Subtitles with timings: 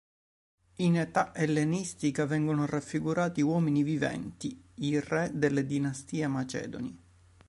[0.77, 6.99] In età ellenistica vengono raffigurati uomini viventi: i re delle dinastie macedoni.